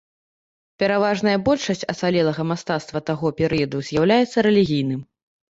Пераважная 0.83 1.35
большасць 1.49 1.87
ацалелага 1.93 2.41
мастацтва 2.53 3.03
таго 3.11 3.33
перыяду 3.43 3.85
з'яўляецца 3.93 4.37
рэлігійным. 4.51 5.01